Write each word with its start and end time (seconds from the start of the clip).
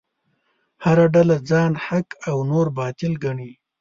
هره 0.83 1.05
ډله 1.13 1.37
ځان 1.49 1.71
حق 1.85 2.07
او 2.29 2.37
نور 2.51 2.67
باطل 2.79 3.13
ګڼي. 3.25 3.51